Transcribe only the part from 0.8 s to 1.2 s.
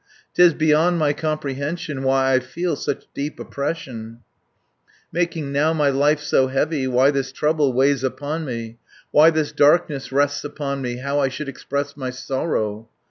my